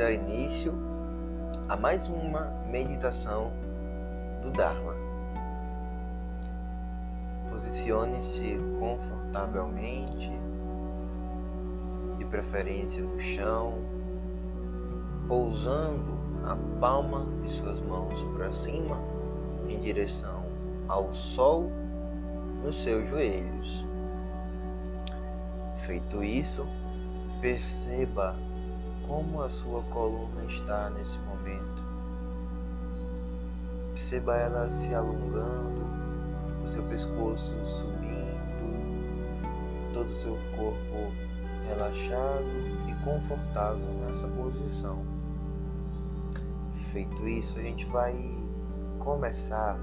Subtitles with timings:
[0.00, 0.72] dar início
[1.68, 3.52] a mais uma meditação
[4.42, 4.94] do Dharma.
[7.50, 10.32] Posicione-se confortavelmente,
[12.16, 13.74] de preferência no chão,
[15.28, 18.98] pousando a palma de suas mãos para cima
[19.68, 20.46] em direção
[20.88, 21.70] ao sol
[22.64, 23.84] nos seus joelhos.
[25.84, 26.66] Feito isso,
[27.42, 28.34] perceba
[29.10, 31.82] como a sua coluna está nesse momento.
[33.92, 35.84] Perceba ela se alongando,
[36.64, 38.32] o seu pescoço subindo,
[39.92, 41.12] todo o seu corpo
[41.66, 42.44] relaxado
[42.88, 45.04] e confortável nessa posição.
[46.92, 48.14] Feito isso, a gente vai
[49.00, 49.76] começar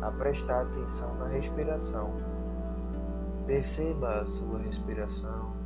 [0.00, 2.14] a prestar atenção na respiração.
[3.46, 5.59] Perceba a sua respiração.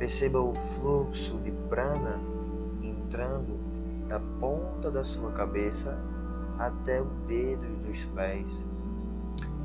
[0.00, 2.18] Perceba o fluxo de prana
[2.82, 3.60] entrando
[4.08, 5.94] da ponta da sua cabeça
[6.58, 8.46] até o dedo dos pés.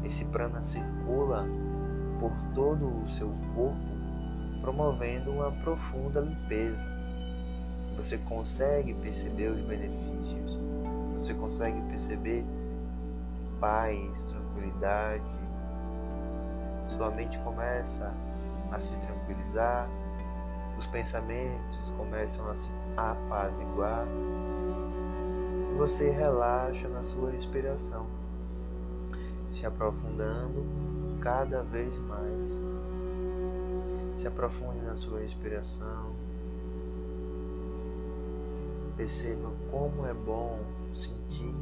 [0.04, 1.46] Esse prana circula
[2.20, 3.80] por todo o seu corpo,
[4.60, 6.86] promovendo uma profunda limpeza.
[7.96, 10.60] Você consegue perceber os benefícios,
[11.14, 12.44] você consegue perceber
[13.62, 15.24] paz, tranquilidade.
[16.90, 18.14] Sua mente começa
[18.70, 19.88] a se tranquilizar,
[20.78, 24.06] os pensamentos começam a se apaziguar
[25.78, 28.06] você relaxa na sua respiração,
[29.54, 30.66] se aprofundando
[31.20, 32.56] cada vez mais.
[34.18, 36.16] Se aprofunde na sua respiração.
[38.96, 40.58] Perceba como é bom
[40.96, 41.54] sentir.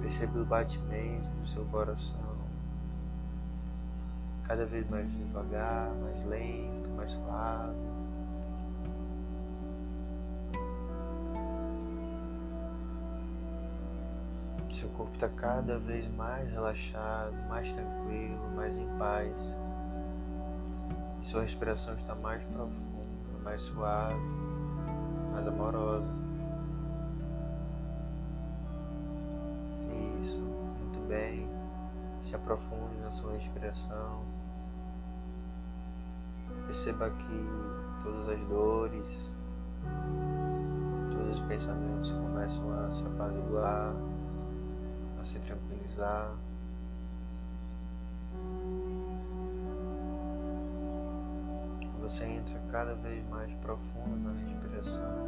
[0.00, 2.35] Perceba o batimento do seu coração
[4.46, 7.76] cada vez mais devagar, mais lento, mais suave.
[14.72, 19.32] Seu corpo está cada vez mais relaxado, mais tranquilo, mais em paz.
[21.24, 24.20] Sua respiração está mais profunda, mais suave,
[25.32, 26.06] mais amorosa.
[30.22, 31.45] Isso, muito bem.
[32.26, 34.24] Se aprofunde na sua respiração.
[36.66, 37.46] Perceba que
[38.02, 39.30] todas as dores,
[41.12, 43.94] todos os pensamentos começam a se apaziguar,
[45.20, 46.32] a se tranquilizar.
[52.00, 55.26] Você entra cada vez mais profundo na respiração.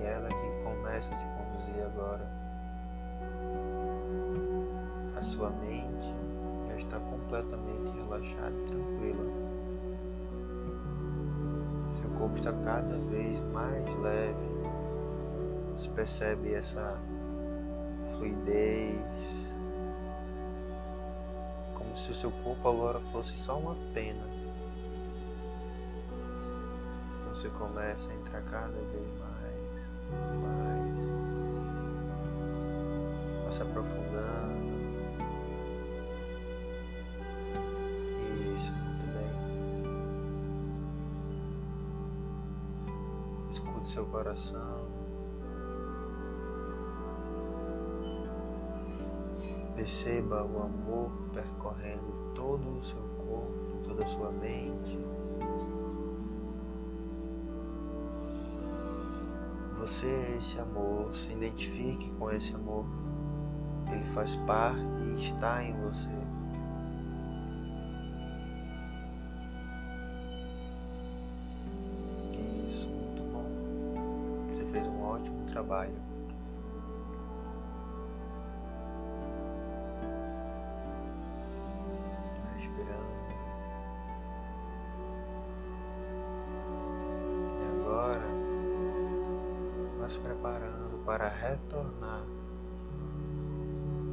[0.00, 2.35] E ela que começa a te conduzir agora.
[5.36, 6.14] Sua mente
[6.68, 9.24] já está completamente relaxada e tranquila.
[11.90, 14.56] Seu corpo está cada vez mais leve.
[15.74, 16.98] Você percebe essa
[18.16, 18.96] fluidez,
[21.74, 24.24] como se o seu corpo agora fosse só uma pena.
[27.30, 29.70] Você começa a entrar cada vez mais,
[30.40, 30.96] mais,
[33.54, 34.75] se aprofundando.
[43.86, 44.86] Escute seu coração.
[49.74, 54.98] Perceba o amor percorrendo todo o seu corpo, toda a sua mente.
[59.78, 62.84] Você é esse amor, se identifique com esse amor.
[63.92, 66.35] Ele faz parte e está em você.
[75.56, 75.94] Trabalho.
[82.56, 83.16] Respirando.
[87.54, 88.20] E agora,
[89.98, 92.26] vá se preparando para retornar,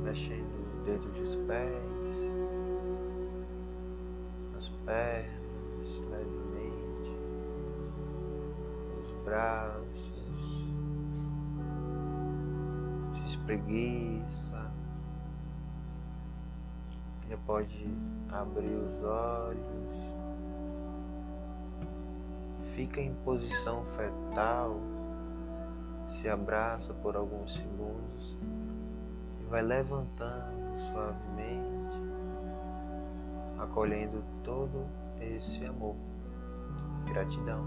[0.02, 1.84] mexendo os dedos dos pés,
[4.58, 5.44] as pernas
[6.10, 7.18] levemente,
[9.02, 9.93] os braços,
[13.34, 14.72] espreguiça.
[17.30, 17.90] Já pode
[18.30, 20.04] abrir os olhos.
[22.76, 24.80] Fica em posição fetal,
[26.20, 28.38] se abraça por alguns segundos
[29.42, 31.72] e vai levantando suavemente,
[33.60, 34.88] acolhendo todo
[35.22, 35.96] esse amor.
[37.06, 37.64] Gratidão.